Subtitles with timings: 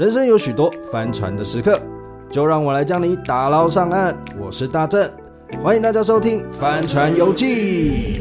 [0.00, 1.78] 人生有许多翻船的时刻，
[2.30, 4.16] 就让我来将你打捞上岸。
[4.38, 5.06] 我是大正，
[5.62, 8.14] 欢迎大家收听《帆船游记》。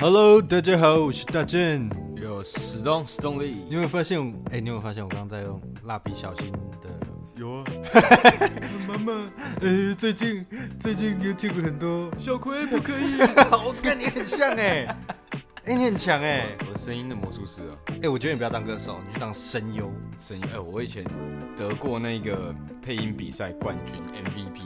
[0.00, 2.03] Hello，大家好，我是大正。
[2.44, 4.20] 有史东史东力，你有没有发现？
[4.50, 6.90] 哎、欸，你有没有发现我刚刚在用蜡笔小新的？
[7.36, 7.64] 有啊，
[8.86, 9.12] 妈妈，
[9.62, 10.44] 呃、欸，最近
[10.78, 13.18] 最近 YouTube 很多小葵不可以。
[13.50, 14.86] 我跟你很像哎、欸，
[15.32, 17.76] 哎、欸，你很强哎、欸，我声音的魔术师啊。
[17.88, 19.90] 哎、欸，我觉得你不要当歌手，你去当声优。
[20.18, 21.02] 声优，哎、欸，我以前
[21.56, 24.60] 得过那个配音比赛冠军 MVP。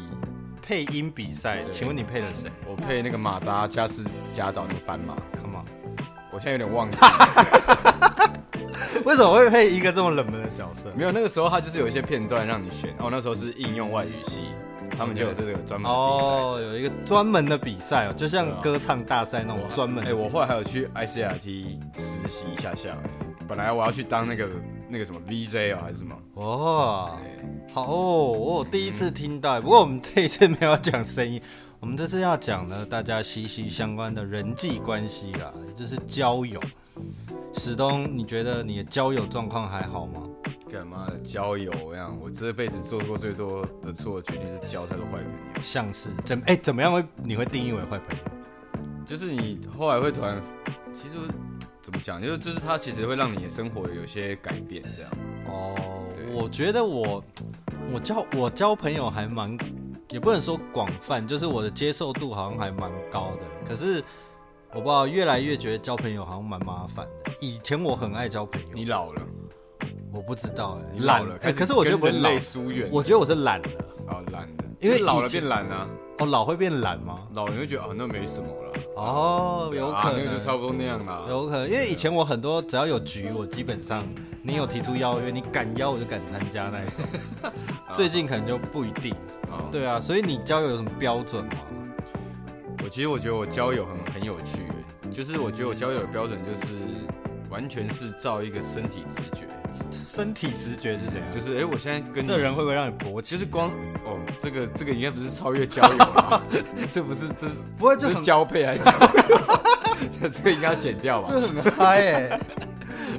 [0.61, 2.51] 配音比赛，请问你配了谁？
[2.67, 5.65] 我配那个马达加斯加岛那个斑马，Come on，
[6.39, 6.97] 我现在有点忘记，
[9.05, 10.89] 为什么会配一个这么冷门的角色？
[10.95, 14.43] 没有，那个时候他就是有一些片段让你选，然后，那时候是应用外语系，
[14.97, 20.05] 他们就有这个专门的比赛，哦，有一个专门的比赛哦，就像歌唱大赛那种专门。
[20.07, 22.97] 哎，我后来还有去 ICRT 实习一下下，
[23.49, 24.49] 本来我要去当那个
[24.89, 26.15] 那个什么 VJ 啊，还是什么？
[26.35, 27.19] 哦。
[27.75, 29.61] 好哦，我第一次听到。
[29.61, 31.43] 不过我们这一次没有讲声音，
[31.81, 36.61] 我们这次要讲呢，大家息息相关的人际关系啦，也就是交友。
[37.55, 40.23] 史东，你觉得你的交友状况还好吗？
[40.69, 42.11] 干嘛的交友呀？
[42.21, 45.63] 我这辈子做过最多的错，决定是交太多坏朋友。
[45.63, 48.25] 像是怎哎、欸、怎么样会你会定义为坏朋友？
[49.07, 50.43] 就是你后来会突然，
[50.93, 51.15] 其实
[51.81, 52.21] 怎么讲？
[52.21, 55.11] 就是就是他其实会让你的生活有些改变，这样。
[55.47, 55.77] 哦，
[56.35, 57.23] 我觉得我。
[57.91, 59.57] 我交我交朋友还蛮，
[60.11, 63.69] 也不能说广泛，就是我的接受度好像还蛮高的。
[63.69, 64.03] 可是
[64.73, 67.33] 我不知道，越来越觉得交朋友好像蛮麻烦的。
[67.41, 69.23] 以前我很爱交朋友，你老了，
[70.13, 71.39] 我不知道哎、欸，老了。
[71.39, 73.69] 可是我觉得人类疏远，我觉得我是懒了。
[74.09, 75.87] 哦，懒了，因为老了变懒啊。
[76.21, 77.29] 哦，老会变懒吗？
[77.35, 78.73] 老了你会觉得啊，那没什么了。
[78.97, 81.27] 哦，有可能，就差不多那样啦。
[81.29, 84.05] 有可能，因为以前我很多只要有局，我基本上
[84.43, 87.53] 你有提出邀约，你敢邀我就敢参加那一种。
[87.93, 89.15] 最近可能就不一定。
[89.71, 91.53] 对啊，所以你交友有什么标准吗？
[92.83, 94.63] 我其实我觉得我交友很很有趣，
[95.11, 96.67] 就是我觉得我交友的标准就是
[97.51, 99.47] 完全是照一个身体直觉。
[100.03, 101.31] 身体直觉是怎样？
[101.31, 103.37] 就是哎、欸，我现在跟你这人会不会让你勃起？
[103.37, 103.71] 就是光
[104.05, 106.43] 哦，这个这个应该不是超越交友吧？
[106.89, 109.23] 这不是，这是不会就很交配还是交配？
[110.23, 111.29] 这 这个应该要剪掉吧？
[111.31, 112.41] 这很嗨哎、 欸。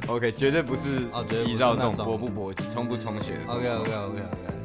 [0.07, 1.01] OK，绝对不是
[1.46, 3.53] 依照这种勃不勃起、充不充血的。
[3.53, 4.59] OK OK OK OK。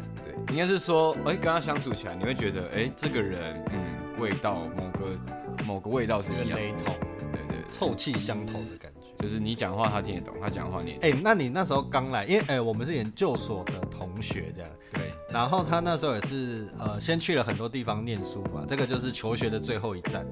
[0.54, 6.94] 对，应该是说，哎、欸，跟他相处起来，你会觉得，哎、欸，这个人，嗯，味道某个某个味道是一样，雷同，
[7.32, 9.00] 对对，对，臭气相投的感觉。
[9.16, 11.10] 就是你讲话他听得懂，他讲话你也懂。
[11.10, 14.70] 哎、欸，那你那时候刚来，因为哎、欸，我们是研究所的同学这样。
[14.92, 15.12] 对。
[15.30, 20.24] 然后他那时候也是呃，先去了很多地方念书嘛，这个就是求学的最后一站。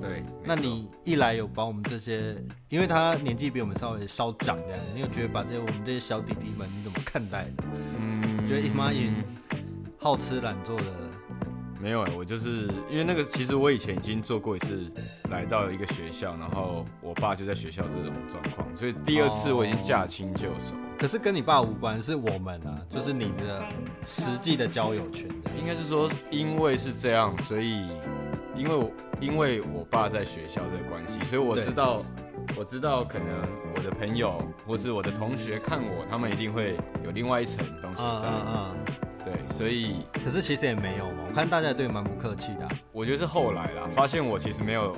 [0.00, 0.24] 对。
[0.42, 2.36] 那你一来有把我们这些，
[2.68, 7.64] 因为他年纪比我们稍微稍长这样，你有觉得把这些我们这些小弟弟们你怎么看待的？
[8.00, 8.48] 嗯。
[8.48, 9.10] 觉得姨妈也
[9.98, 10.84] 好吃懒做的。
[11.80, 14.84] 没有哎、欸，我就是因为那个，其实我以前已经做过一次，
[15.30, 20.74] 来到一个学校，然后我爸就在学校这种状况，所以第二次我已经驾轻就熟。
[20.74, 20.78] 哦。
[20.98, 23.64] 可是跟你爸无关，是我们啊，就是你的
[24.02, 25.28] 实际的交友圈。
[25.56, 27.88] 应该是说，因为是这样，所以
[28.56, 32.02] 因为我因为我爸在学校这个关系，所以我知道
[32.56, 33.28] 我知道可能
[33.76, 38.26] 我的朋友或是我的同学看我，他们一定会有另外一层东西在。
[38.26, 38.76] 嗯嗯
[39.30, 42.70] 对，所以可是其实也没有嘛，我看大家对蛮不客气的、啊。
[42.92, 44.96] 我觉得是后来啦，发现我其实没有，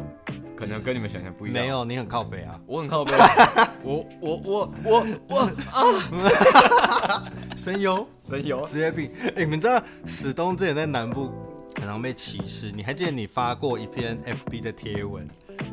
[0.56, 1.60] 可能跟你们想象不一样。
[1.62, 3.68] 没有，你很靠北啊，我很靠北、 啊。
[3.82, 5.40] 我我我我我
[5.72, 7.24] 啊！
[7.56, 9.10] 声优神游职业病。
[9.22, 11.32] 哎、欸，你们知道史东之前在南部
[11.76, 15.28] 很常被歧视，你还记得你发过一篇 FB 的贴文，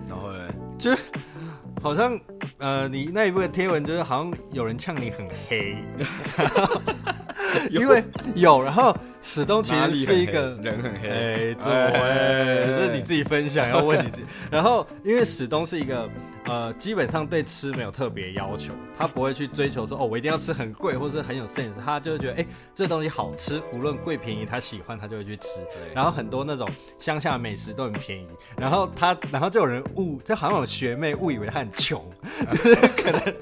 [0.07, 0.49] 然后呢，
[0.79, 0.91] 就
[1.81, 2.19] 好像
[2.57, 5.77] 呃，你那一部的贴文就是好像有人呛你很黑。
[7.69, 8.03] 因为
[8.35, 11.99] 有，然后史东其实是一个人很黑，哎，怎么会？
[12.67, 14.27] 这是你自己分享，要问你自己。
[14.51, 16.09] 然后，因为史东是一个
[16.47, 25.47] 呃，基本上对吃没有特别要求，他不会去追求说哦，我一定要吃很贵，或是很有 sense，他就会觉得哎，这东西好吃，无论贵便宜，他喜欢他就会去吃。
[25.93, 28.27] 然后很多那种乡下美食都很便宜，
[28.57, 32.03] 然后他，然后就有人误，就好像有学妹误以为他很穷，
[32.49, 33.33] 就是可能。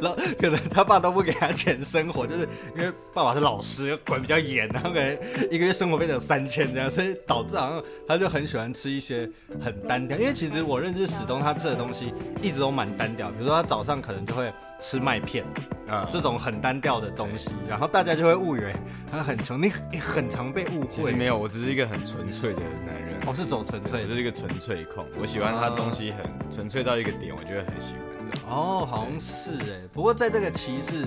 [0.00, 5.12] 然后可能他爸都不给他钱生活，就是因为爸爸是老师，管比较严，然后可能
[5.50, 9.28] 一个月生活费只有三千这样，所以导致好像他就很喜欢吃一些
[9.60, 10.16] 很单调。
[10.16, 15.44] 因为其实我认识史东，他吃的东西一直都蛮单调，比如说他早上可能就会吃麦片
[15.88, 18.74] 啊，这种很单调的东西，然后大家就会误以为
[19.10, 19.60] 他很穷。
[19.60, 23.18] 你你很常被误会，其实没有，我只是一个很纯粹的男人。
[23.26, 28.02] 我、哦、是走纯粹，我是一个纯粹控，我喜欢他东西很纯粹到一个点，我觉得很喜欢。
[28.48, 31.06] 哦，好像是哎，不过在这个骑士，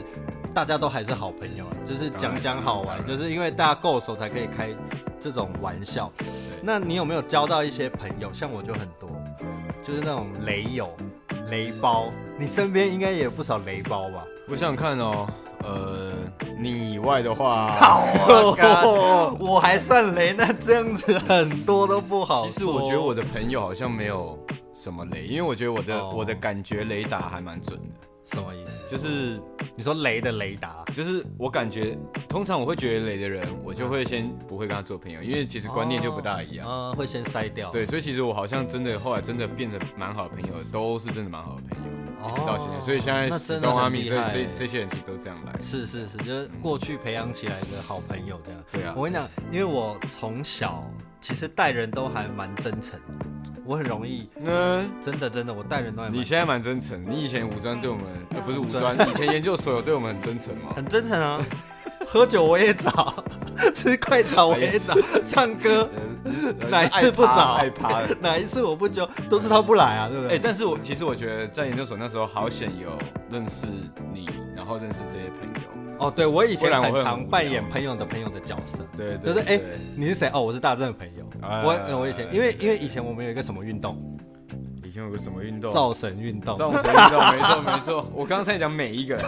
[0.53, 4.69] 大家都还是好朋友，就是讲讲好玩，就是因为大家够熟才可以开
[5.19, 6.12] 这种玩笑。
[6.62, 8.31] 那你有没有交到一些朋友？
[8.33, 9.09] 像我就很多，
[9.83, 10.89] 就是那种雷友、
[11.50, 12.12] 雷包。
[12.38, 14.25] 你身边应该也有不少雷包吧？
[14.48, 15.28] 我想想看哦，
[15.63, 16.13] 呃，
[16.57, 18.06] 你以外的话，好
[18.57, 22.48] 啊，我还算雷，那这样子很多都不好。
[22.48, 24.38] 其实我觉得我的朋友好像没有。
[24.74, 25.25] 什么雷？
[25.25, 26.16] 因为我觉得我的、oh.
[26.19, 28.07] 我的感觉雷达还蛮准的。
[28.33, 28.80] 什么意思？
[28.88, 29.42] 就是
[29.75, 31.98] 你说雷的雷达，就是我感觉，
[32.28, 36.68] 通常我会觉得雷的人，我就会先不会跟他做朋友，因为其实观念就不大一样。
[36.68, 37.69] 嗯，会先筛掉。
[37.72, 41.92] 对，所以其实我好像真的后来真的变成蛮好的朋友，都是真的蛮好的朋友。
[42.30, 45.60] 一直到现在，所以现在史东阿米这这这些人其实都这样来。
[45.60, 48.63] 是是是，就是过去培养起来的好朋友这样。
[48.72, 50.88] 对啊，我跟你讲，因为我从小
[51.19, 53.00] 其实待人都还蛮真诚，
[53.71, 56.12] 我很容易，嗯，真的真的，我待人都很。
[56.12, 60.73] 你现在蛮真诚，你以前五专对我们，呃，不是五专，以前研究所有对我们很真诚吗？
[60.75, 61.41] 很真诚啊，
[62.06, 63.23] 喝酒我也找，
[63.73, 64.94] 吃快炒我也找，
[65.25, 65.89] 唱歌。
[66.69, 67.53] 哪一次不找？
[67.56, 68.13] 害怕的。
[68.19, 70.31] 哪一次我不揪，都是他不来啊，对不对？
[70.31, 73.68] 哎、欸，但是我其实我觉得在研究所那时候好险有认识
[74.13, 75.81] 你，然后认识这些朋友。
[76.01, 78.83] 哦，对，我以前很常扮演朋友的朋友的角色。
[78.98, 79.62] 对，就是哎、欸，
[79.95, 80.30] 你是谁？
[80.33, 81.24] 哦，我是大正的朋友。
[81.42, 83.95] 我我以前因为因为以前我们有一个什么运动？
[84.83, 85.71] 以前有个什么运动？
[85.71, 86.56] 造神运动。
[86.56, 88.12] 造神运动， 没错没错。
[88.13, 89.24] 我刚才讲每一个 人。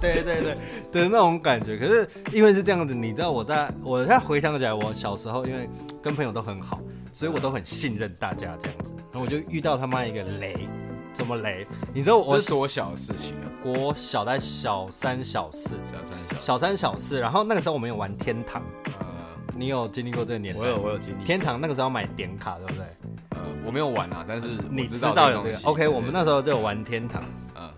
[0.00, 0.54] 对对对
[0.92, 1.78] 的那种感觉。
[1.78, 5.68] 可是因为是这样子，你知道我在我在回想起来，我小时候因为
[6.02, 6.78] 跟朋友都很好，
[7.10, 8.92] 所以我都很信任大家这样子。
[9.10, 10.68] 然后我就遇到他妈一个雷，
[11.12, 11.66] 怎么雷？
[11.92, 13.46] 你知道我这是多小的事情啊？
[13.62, 17.20] 国小在小三小四，小三小小三小四。
[17.20, 18.62] 然后那个时候我们有玩天堂，
[18.98, 19.06] 呃，
[19.54, 20.60] 你有经历过这个年代？
[20.60, 21.24] 我有，我有经历。
[21.24, 22.84] 天堂那个时候要买点卡，对不对？
[23.30, 25.58] 呃，我没有玩啊，但是你知道有这个。
[25.64, 27.22] OK，我们那时候就有玩天堂，
[27.54, 27.70] 嗯，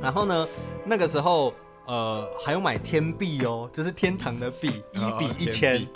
[0.00, 0.48] 然后呢，
[0.84, 1.54] 那个时候
[1.86, 5.86] 呃还有买天币哦，就是天堂的币，一比一千。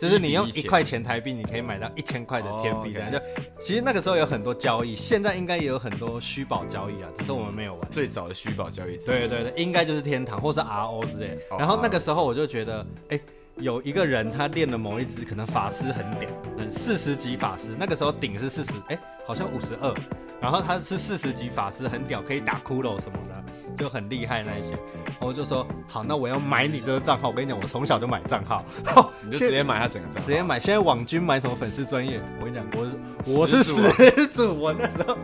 [0.00, 3.18] 就是你用一块钱台币，你可以买到一千块的天币，这样就
[3.58, 7.90] 其实那个时候有很多交易，现在应该也有很多虚宝交易啊，只是我们没有玩。
[7.90, 11.38] 最早的虚宝交易，对对对，应该就是天堂或是 RO 之类。
[11.58, 13.20] 然后那个时候我就觉得，哎，
[13.56, 16.28] 有一个人他练了某一支，可能法师很屌，
[16.58, 19.94] 嗯，四十级法师，那个时候顶是四十，哎，好像五十二。
[20.40, 23.37] 然后他是四十级法师，很屌，可以打骷髅什么的，
[23.78, 24.76] 就很厉害那一些。
[25.20, 27.28] 我就说好，那我要买你这个账号。
[27.28, 28.64] 我跟你讲，我从小就买账号，
[29.24, 30.60] 你就直接买他整个账号，直接买。
[30.60, 32.20] 现在网军买什么粉丝专业？
[32.40, 32.98] 我跟你讲，我是
[33.38, 33.62] 我是
[34.10, 35.16] 始祖，我那时候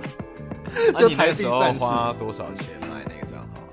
[1.00, 1.80] 就台币战士。
[1.80, 2.68] 花多少钱？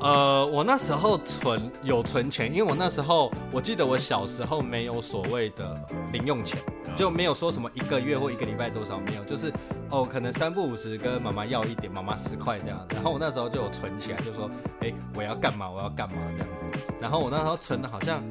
[0.01, 5.79] 呃，我那时候存有存钱，因为我那时候我记得我小时候没有所谓的
[6.11, 6.59] 零用钱。
[6.97, 9.49] 就没有说什么一个月或一个礼拜多少没有，就是
[9.89, 12.87] 哦，可能三不五十跟妈妈要一点，妈妈十块这样子。
[12.93, 14.51] 然后我那时候就有存起来，就说，
[14.81, 16.79] 哎，我要干嘛，我要干嘛这样子。
[16.99, 18.21] 然后我那时候存的好像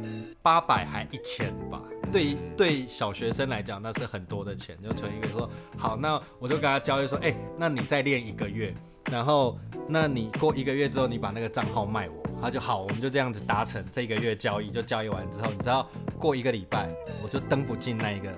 [0.42, 1.80] 八百还一千吧，
[2.12, 8.74] 对于对，小学生来讲那是很多的钱，就存一个说好，那我就跟他交易说，哎，那你再练一个月，
[9.10, 12.20] 然后那你过一个月之后你把那个账号卖我。
[12.42, 15.86] 他就好，我们就这样子达成这个月交易，就交易完之后，你知道
[16.18, 16.88] 过一个礼拜
[17.22, 18.30] 我就登不进那一个，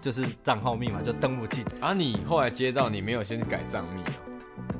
[0.00, 1.62] 就是账号密码就登不进。
[1.78, 4.06] 啊，你后来接到你没有先改账密哦？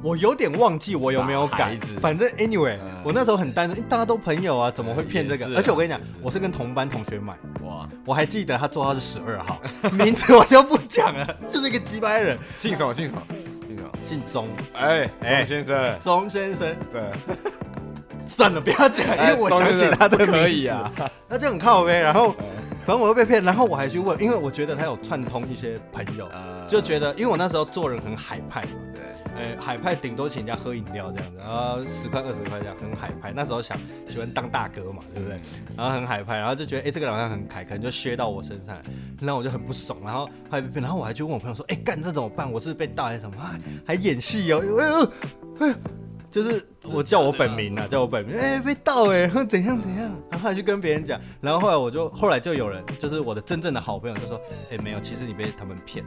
[0.03, 5.55] 我有点忘记我有没有改，反正 anyway，、嗯、我那时候很单纯，大家都朋友啊，怎么会骗这个？
[5.55, 7.37] 而且我跟你讲，我是跟同班同学买。
[7.63, 9.61] 哇，我还记得他座号是十二号，
[9.93, 12.39] 名字我就不讲了，就是一个鸡掰人。
[12.57, 12.95] 姓什么？
[12.95, 13.23] 姓什么？
[14.07, 14.49] 姓钟。
[14.75, 16.01] 哎，钟先生。
[16.01, 16.75] 钟先生。
[16.93, 17.03] 对。
[18.29, 20.91] 算了，不要讲，因为我想起他的可以啊，
[21.29, 22.01] 那就很靠呗。
[22.01, 22.35] 然后，
[22.85, 26.29] 反正我又被骗，然后我还去问，因为我觉得他有串通一些朋友，
[26.69, 29.03] 就觉得，因为我那时候做人很海派嘛，对，
[29.37, 33.33] 哎，海派顶多请人家喝饮料这样子，然后十块二十块这样，很海派。
[33.35, 33.79] 那时候想
[34.09, 35.41] 喜欢当大哥嘛，对不对？
[35.77, 38.77] 然后很海派，然后就觉得，哎，这个人好像很凯，可能就削到我身上，
[39.21, 42.51] 然后我就很不爽，然后还然后我还去问我朋友说，哎，干这怎么办？
[42.51, 43.37] 我是是被盗还是什么？
[43.87, 45.77] 还演戏哦，哎呦，哎。
[46.29, 46.63] 就是
[46.93, 54.37] 我叫我本名啊，叫我本名，哎、欸，被盗哎， 怎样怎样，然后还去跟别人讲，然后后来我就后来就有人，就是我的真正的好朋友就说，
[54.69, 56.05] 哎、欸，没有，其实你被他们骗，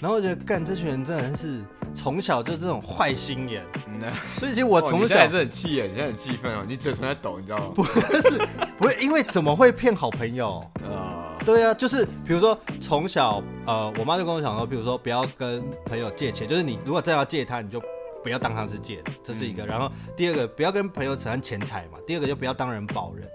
[0.00, 1.60] 然后我觉得干这群人真的是
[1.94, 3.64] 从小就这种坏心眼，
[4.38, 7.72] 所以其实我从小、是很气眼，你现在很气愤哦，你嘴唇在抖，你知道吗？
[7.74, 8.46] 不是，
[8.78, 11.38] 不是，因为怎么会骗好朋友 啊？
[11.44, 17.80] 对啊，就是比如说从小呃，我妈就跟我讲说，比如说不要跟朋友借钱，就是你如果真要借他，你就
[18.22, 19.64] 不要当他是借的，这是一个。
[19.64, 21.98] 嗯、然后第二个，不要跟朋友扯上钱财嘛。
[22.06, 23.26] 第二个就不要当人保人，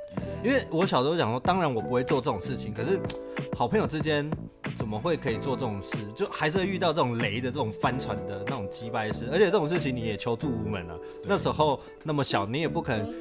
[0.44, 3.00] 因为我小时候讲说，当然我不会做这种事情，可是
[3.58, 4.30] 好朋友之间。
[4.76, 5.98] 怎么会可以做这种事？
[6.16, 10.98] 就还是会遇到这种雷的这种翻船的那种击败事，而且这种事情你也求助无门了。
[11.24, 13.14] 那时候那么小，你也不可能，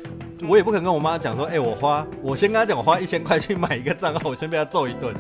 [0.49, 5.15] 我也不可能跟我妈讲说，哎、欸，我花，我先跟她讲，我花一千块去买一个账号，我先被她揍一顿。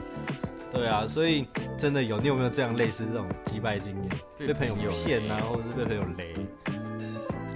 [0.72, 1.46] 对啊，所以
[1.76, 4.46] 真的有，你有没有这样类似这种击败经验？
[4.46, 6.36] 被朋友骗啊，或者是被朋友雷？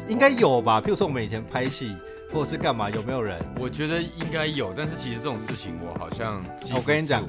[0.09, 0.81] 应该有吧？
[0.81, 1.97] 譬如说我们以前拍戏，
[2.33, 3.41] 或者是干嘛，有没有人？
[3.59, 7.25] 我觉得应该有，但是其实这种事情我好像我跟你讲。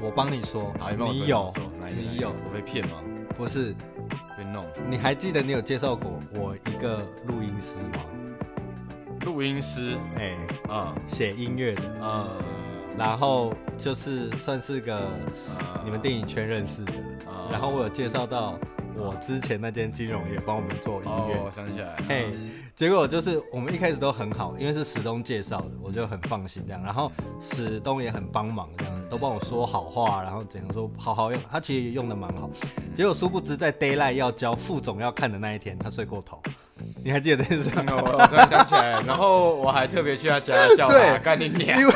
[0.00, 1.52] 我帮你说，你，有你有，
[1.96, 3.02] 你有，我被骗吗？
[3.36, 3.74] 不是，
[4.36, 4.64] 被弄。
[4.88, 8.04] 你还记得你有介绍过我一个录音师吗？
[9.22, 10.36] 录音师，哎、
[10.70, 15.08] 嗯，写音乐的，啊、嗯，然后就是算是个
[15.84, 16.92] 你们电影圈认识的，
[17.26, 18.58] 嗯、然后我有介绍到。
[18.98, 22.26] 我之前那间金融也帮我们做音乐，哦，我想起来，嘿
[22.74, 26.82] 结果就是我们一开始都很好，因为是史东介绍的，我就很放心这样。
[26.82, 32.50] 然后史东也很帮忙这样子，都帮我说好话，然后怎样说好好用，他其实也用的蛮好。
[32.94, 36.40] 结果殊不知在 Daylight 要交副总要看的那一天，他睡过头。
[37.02, 37.84] 你还记得这件事吗？
[37.96, 41.92] 我突然想起来，然后我还特别去他家叫他赶紧念，因为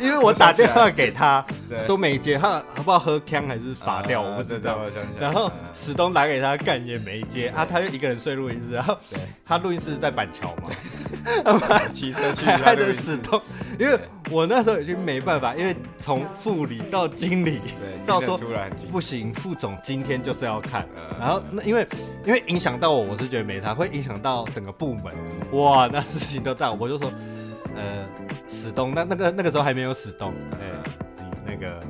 [0.00, 1.44] 因为我打电话给他
[1.86, 4.78] 都没接，他不知道喝枪还是罚掉，我不知道。
[5.18, 8.96] 然后史东打给他干也没接啊，他就一个人睡录音室，然后
[9.44, 13.40] 他录音室在板桥嘛，骑车去还着史东，
[13.78, 13.98] 因为
[14.30, 17.60] 我那时候已经没办法，因为从副理到经理，
[18.04, 18.38] 到说
[18.90, 20.86] 不行，副总今天就是要看，
[21.18, 21.86] 然后那因为
[22.24, 25.12] 因为影响到我，我是觉得没他会影响到整个部门，
[25.52, 27.12] 哇，那事情都大，我就说，
[27.74, 28.06] 呃，
[28.48, 30.66] 史东，那那个那个时候还没有史东，哎、
[31.46, 31.82] 那个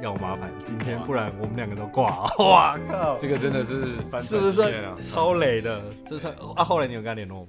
[0.00, 4.62] 要麻烦今天，不然我们两个都挂， 哇靠，这个真的是翻是不是
[5.02, 5.82] 超累的？
[6.06, 7.48] 这是啊，后来你有跟他联络吗？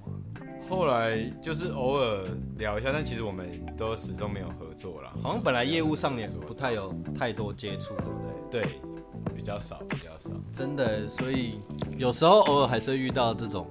[0.69, 2.25] 后来就是偶尔
[2.57, 5.09] 聊一下，但其实我们都始终没有合作了。
[5.23, 8.61] 好像本来业务上也不太有太多接触，对不对？
[8.61, 8.81] 对，
[9.33, 10.29] 比较少，比较少。
[10.51, 11.61] 真的，所以
[11.97, 13.65] 有时候偶尔还是会遇到这种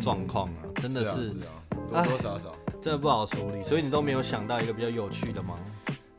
[0.00, 1.38] 状况啊，嗯、真的是，
[1.88, 3.62] 多多少少，真的不好处理。
[3.62, 5.56] 所以你都没有想到一个比较有趣的吗？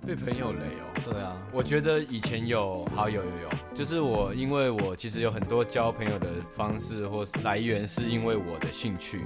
[0.06, 1.02] 被朋友雷哦。
[1.04, 9.22] 对啊，我觉得以前有，好有有有，就是我因为我其实有很多交朋友的方式或是来源，是因为我的兴趣。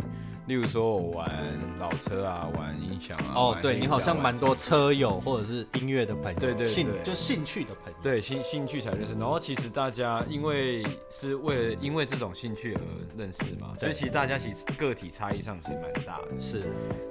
[0.48, 1.30] 例如说，我玩
[1.78, 3.34] 老车啊，玩音响啊。
[3.36, 9.14] 哦，对，你好像蛮多车友或者是音乐的朋友，对对，兴就兴趣的朋友，对兴兴趣才认识。
[9.16, 12.82] 然后其实大家因为是为了因为这种兴趣而
[13.18, 16.28] 认识嘛，所以其实大家其实个体差异上其实蛮大的。
[16.40, 16.64] 是，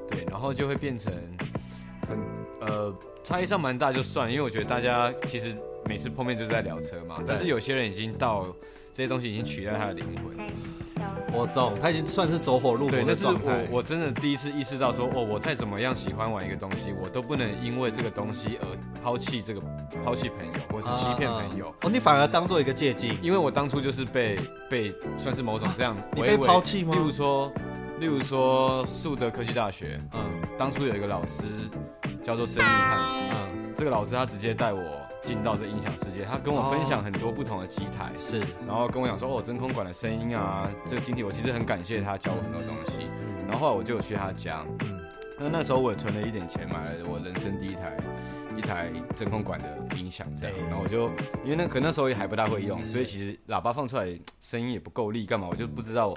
[0.08, 1.12] 对，然后就会变成
[2.08, 2.18] 很
[2.60, 8.46] 呃差异上蛮大就算，因为我觉得大家其实每次碰面就是在聊车嘛，但是有些人已经到
[8.92, 10.36] 这些东西已经取代他的灵魂。
[11.32, 13.66] 我懂，他已经算是走火入魔的状态。
[13.70, 18.66] 我我真的第一次意识到说，哦，我再怎么样喜欢玩一个东西，我都不能因为这个东西而
[19.02, 19.60] 抛弃这个
[20.02, 21.68] 抛弃朋友，或是欺骗朋友。
[21.82, 23.18] 哦，你反而当做一个借镜。
[23.20, 24.38] 因为我当初就是被
[24.70, 26.94] 被算是某种这样， 你被抛弃吗？
[26.94, 27.52] 例如说，
[27.98, 30.20] 例如说树德科技大学，嗯，
[30.56, 31.42] 当初有一个老师
[32.26, 34.82] 叫做曾义汉，嗯，这个老师他直接带我。
[35.22, 43.08] 进到这音响世界，他跟我分享很多不同的机台，是，然后跟我讲说，哦，真空管的声音啊，这个晶体，我其实很感谢他教我很多东西。
[43.48, 45.00] 然后后来我就有去他家，嗯，
[45.36, 47.96] 那那时候我也存了一点钱，买了我人生第一台
[48.56, 50.56] 一台真空管的音响，这样。
[50.68, 51.08] 然后我就
[51.42, 54.06] 因为那可能那时候也还不大会用，所以其实喇叭放出来
[54.40, 56.16] 声音也不够力，干嘛我就不知道，我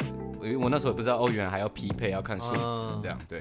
[0.61, 3.39] 我那时候也不知道，哦，原来还要匹配，要看数值这样，对。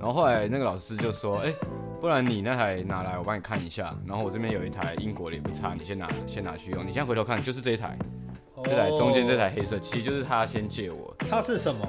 [0.00, 1.54] 然后后来那个老师就说，哎。
[2.00, 3.92] 不然你那台拿来，我帮你看一下。
[4.06, 6.86] 然后我这边有一台英国的也不差，你先拿，先拿去用。
[6.86, 7.98] 你现在回头看，就是这一台，
[8.64, 11.12] 这台中间这台黑色，其实就是他先借我。
[11.28, 11.84] 它是什么？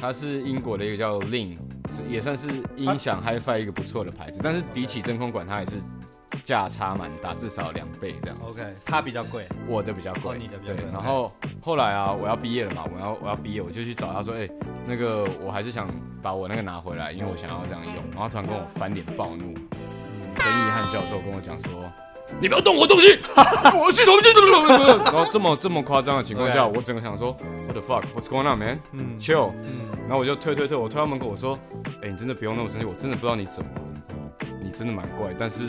[0.00, 1.58] 它是英国的一个叫 Lin，
[2.08, 4.40] 也算是音响 HiFi 一个不错的牌子。
[4.42, 5.76] 但是比起真空管，它还是
[6.42, 8.60] 价差蛮大，至少两倍这样子。
[8.62, 10.82] OK，它比较贵，我的比较贵，你的比较贵。
[10.82, 14.48] 对，然后后来啊，我要毕业了嘛，我要我要毕业，我就去找他说，哎。
[14.86, 15.88] 那个我还是想
[16.22, 17.94] 把我那个拿回来，因为我想要这样用。
[18.12, 19.54] 然后突然跟我翻脸暴怒，
[20.38, 21.90] 曾义汉教授跟我讲说
[22.40, 23.18] ：“你不要动我东西，
[23.78, 24.34] 我系统就……”
[25.04, 27.36] 然后这么这么夸张的情况下，我整个想说
[27.66, 28.04] ：“What the fuck?
[28.14, 28.80] What's going on, man?
[29.18, 29.52] Chill。”
[30.06, 31.58] 然后我就退退退，我退到门口，我说
[32.02, 33.80] ：“哎，你真的不用那么生气，我真的不知道你怎么了，
[34.62, 35.32] 你真的蛮怪。
[35.38, 35.66] 但是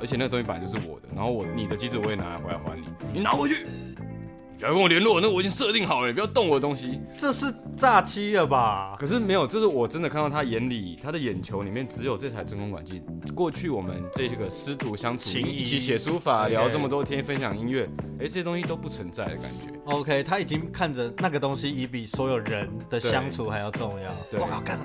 [0.00, 3.66] 而且那个东西本来就是我的，然后我你的机子我也拿来回来还你，你拿回去。”
[4.64, 6.98] 不要跟我联络，那我已经设定好了，你不要动我的东西。
[7.18, 8.96] 这是诈欺了吧？
[8.98, 13.02] 可是没有，这是我真的看到他眼里，他的眼球里面只有这台真空管机。
[13.34, 17.86] 过去我们这些个师徒相处，一起写书法，聊这么多天，分享音乐，
[18.18, 19.68] 哎，这些东西都不存在的感觉。
[19.84, 24.10] OK，他已经看着那个东西，已比所有人的相处还要重要。
[24.30, 24.78] 对，我靠，干！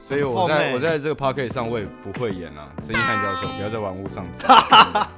[0.00, 4.44] 所以我在我在这个 podcast 上我也不会演啊，正义汉教授，不要在玩物丧志，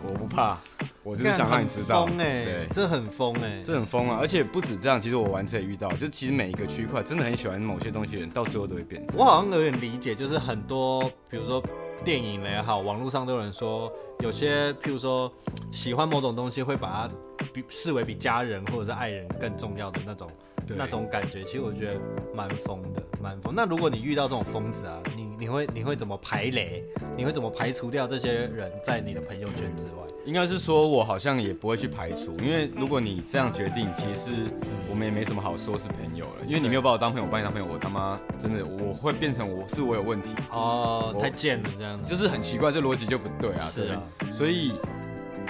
[0.06, 0.58] 我不怕。
[1.04, 4.18] 我就是想让你知道，疯哎，对，这很疯哎，这很疯啊！
[4.20, 9.06] 而且不止这样，其实我玩车也遇到，就其实每一个区块真的很喜欢某些东西的人，到最后都会变。
[9.16, 11.62] 我好像有点理解，就是很多，比如说
[12.02, 15.30] 电影也好，网络上都有人说，有些譬如说
[15.70, 20.30] 喜欢某种东西，会把它比视为比家人或者是爱人更重要的那种。
[20.66, 22.00] 对那种感觉，其实我觉得
[22.34, 23.54] 蛮疯的，蛮疯。
[23.54, 26.84] 那如果你遇到这种疯子啊，你你会你会怎么排雷？
[27.16, 30.04] 你会怎么排除掉这些人在你的朋友圈之外？
[30.24, 34.32] 应该是说，我好像也不会去排除，因为如果你这样决定，其实
[34.88, 36.44] 我们也没什么好说是朋友了。
[36.46, 43.62] 因为你没有把我当朋友，我把你当朋友，我他妈真的我会变成我是我有问题哦，太贱了这样子，就是很奇怪，这逻辑就不对啊。
[43.62, 44.72] 是啊，所以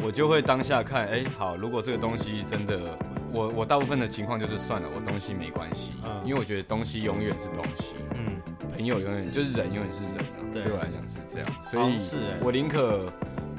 [0.02, 2.98] 我就会当下看，哎、欸，好，如果这个东西真的。
[3.36, 8.33] 我我大部分的情况就是算了，我东西没关系，嗯、因为我觉得东西永远是东西，嗯，
[8.74, 11.98] 朋友永远就是人，永远是人啊，对，对我来讲是这样，所以
[12.42, 13.12] 我宁可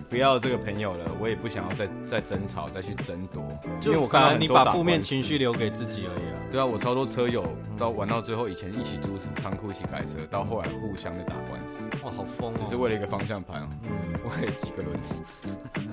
[0.09, 3.43] 不要这个朋友了，我也不想要再再争吵，再去争夺，
[3.81, 6.39] 因为我看到你把负面情绪留给自己而已啊。
[6.51, 7.43] 对啊，我超多车友
[7.77, 12.53] 到玩到最后，以前一起租仓库一起改车，到后来互相的打官司，哇，好疯、哦！
[12.55, 13.89] 只是为了一个方向盘，嗯，
[14.23, 15.23] 为了几个轮子，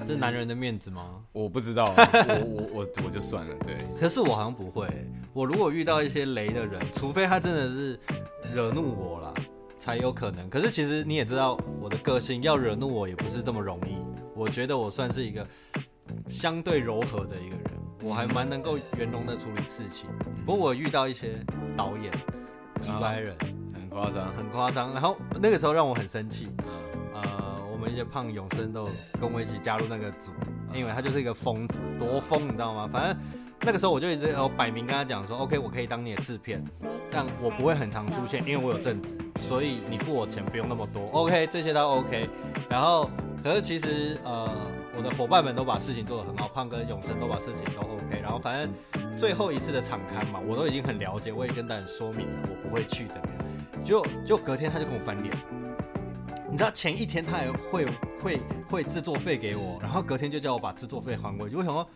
[0.01, 1.23] 这 是男人的面子吗？
[1.33, 3.77] 我不知道，我我我我就算了，对。
[3.99, 4.87] 可是我好像不会，
[5.33, 7.99] 我如果遇到一些雷的人，除非他真的是
[8.53, 9.35] 惹怒我了。
[9.75, 13.99] 才有可能，可是其实你也知道我的个性，要惹怒我也不是这么容易。
[14.33, 15.45] 我觉得我算是一个
[16.29, 17.65] 相对柔和的一个人，
[18.01, 20.09] 我还蛮能够圆融的处理事情。
[20.47, 21.45] 不过我遇到一些
[21.77, 22.13] 导演、
[22.81, 23.37] 几百人，
[23.75, 24.93] 很夸张，很夸张。
[24.93, 26.49] 然后那个时候让我很生气。
[27.13, 28.89] 呃，我们一些胖永生都
[29.21, 30.31] 跟我一起加入那个组，
[30.73, 32.89] 因为他就是一个疯子，多疯你知道吗？
[32.93, 33.21] 反正
[33.63, 36.65] 那个时候我就一直我摆明跟他讲说，OK，我可以当你的制片。
[37.13, 41.09] 但我不会很常出现，因为我有正职，所以你付我钱不用那么多。
[41.11, 42.29] OK，这些都 OK。
[42.71, 43.11] 然后，
[43.45, 44.51] 可是其实呃，
[44.97, 48.21] 我的伙伴们都把事情做得很好，胖哥、永生都把事情都 OK。
[48.23, 53.85] 然后反正最后一次的场勘嘛，我都已经很了解，我也跟大家说明了，我不会去这边。
[53.85, 55.37] 就就隔天他就跟我翻脸，
[56.51, 57.87] 你知道前一天他还会
[58.23, 61.57] 会会制作费给我，然后隔天就叫我把制作费还回去。
[61.57, 61.87] 为什么？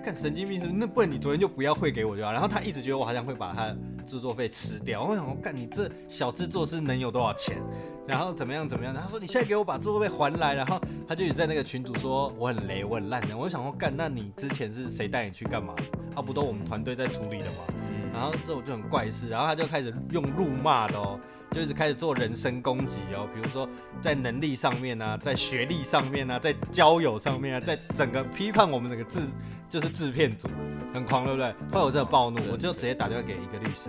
[0.00, 0.66] 干神经病是？
[0.66, 2.32] 那不然你昨天就不要汇给我就好。
[2.32, 5.04] 然后他一直觉得我好像会把他制作费吃掉。
[5.04, 7.62] 我想说，干你这小制作是能有多少钱？
[8.06, 8.94] 然后怎么样怎么样？
[8.94, 10.54] 他说你现在给我把制作费还来。
[10.54, 13.36] 然后他就一直在那个群主说我很雷，我很烂的。
[13.36, 15.74] 我就想说，干那你之前是谁带你去干嘛？
[16.14, 17.64] 啊，不都我们团队在处理的吗？
[18.12, 19.28] 然后这种就很怪事。
[19.28, 21.20] 然后他就开始用辱骂的哦，
[21.52, 23.28] 就一直开始做人身攻击哦。
[23.32, 23.68] 比如说
[24.00, 29.20] 在能力上面啊，在学历上面啊，在交友上面啊，在整个批判我们那个字。
[29.70, 30.48] 就是制片组
[30.92, 31.54] 很狂，对不对？
[31.70, 33.88] 后来我真的暴怒，我就直接打电话给一个律师，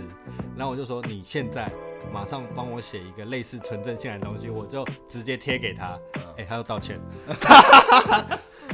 [0.56, 1.72] 然后我就说：“你现在
[2.14, 6.00] 马上帮我写一个类似存证信函的东西，我就直接贴给他。”
[6.38, 7.02] 哎，他又道歉。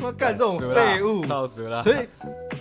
[0.01, 1.81] 我 干这种废物，操死了！
[1.83, 1.97] 所以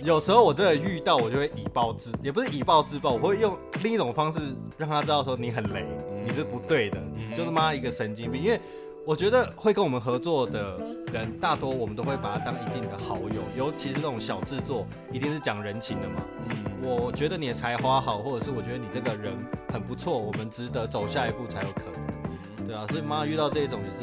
[0.01, 4.39] 有时候我真的遇到，我就会以暴制，也不是以暴制暴，我会用另一种方式
[4.77, 5.85] 让他知道说你很雷，
[6.25, 6.97] 你是不对的，
[7.29, 8.59] 你就是妈一个神经病，因为。
[9.05, 10.77] 我觉得会跟我们合作的
[11.13, 16.21] 人，大多我们都会把他当一定的好友，尤其是那种小制作，一定是讲人情的嘛。
[16.49, 19.33] 嗯，我觉得你的才华好，或者是我觉得你这个人
[19.71, 22.67] 很不错，我们值得走下一步才有可能。
[22.67, 23.99] 对啊，所以妈遇到这种也是，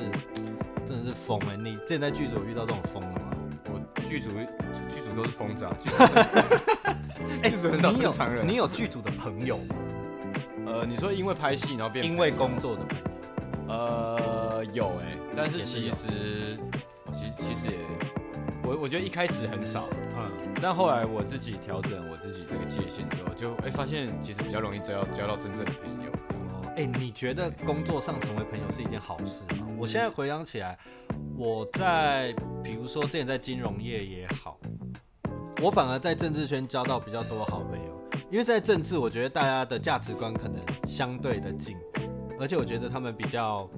[0.86, 1.56] 真的是疯哎！
[1.56, 3.30] 你之前在剧组有遇到这种疯了吗？
[3.66, 4.30] 我剧组
[4.88, 5.76] 剧组都是疯子啊。
[7.42, 8.46] 剧组很少正常人。
[8.46, 9.76] 你有剧组的朋友吗？
[10.66, 13.04] 呃，你说因为拍戏然后变因为工作的朋友？
[13.68, 16.58] 呃，有哎、欸，但是其实，
[17.14, 17.78] 其实其实也，
[18.64, 26.10] 我我觉得一开始很少，嗯，但后来我自己调整我自己这个界限之后，就哎、欸、发现其实比较容易交交到真正的朋友。
[26.76, 29.66] 哎、欸，你觉得工作上成为朋友是一件好事吗？
[29.78, 30.76] 我现在回想起来，
[31.36, 34.58] 我在比如说之前在金融业也好，
[35.62, 41.76] 我反而在政治圈交到比较多好朋友，因为在政治，我觉得大家的价值观可能相对的近。
[42.40, 43.70] 而且我觉得他们比较，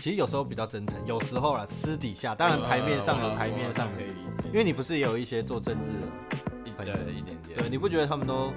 [0.00, 4.02] 其实有时候比较真诚，有时候啦私底下，当然台面上有台面上的，
[4.46, 8.52] 因为你不是也有一些做政治的朋友，一点点，对，你不觉得他们都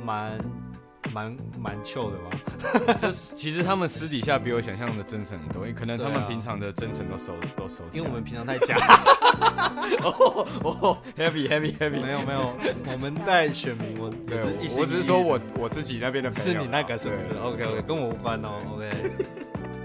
[0.00, 0.38] 蛮
[1.12, 2.94] 蛮蛮 chill 的吗？
[3.00, 7.82] 就是其实他们私底下比我想象的真诚很多，因为可能他们平常的真诚都收都收。
[7.92, 8.76] 因为我们平常太假。
[10.02, 12.00] 哦哦，happy happy happy，。
[12.00, 12.56] 没有没有，
[12.92, 14.44] 我们带选民，我对，
[14.78, 16.52] 我只是说我我自己那边的朋友。
[16.52, 18.50] 是你那个是不是？OK OK，跟我无关哦。
[18.74, 19.12] OK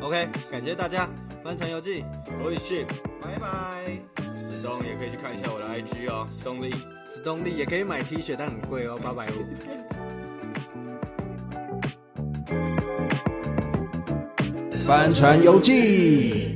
[0.02, 1.08] OK，感谢大家，
[1.44, 2.04] 帆船游记
[2.44, 2.88] ，Holy shit，
[3.22, 4.00] 拜拜。
[4.34, 6.72] 史东也可以去看一下我的 IG 哦，史东力，
[7.14, 9.46] 史东力也可以买 T 恤，但很贵哦，八百五。
[14.88, 16.51] 帆船游记。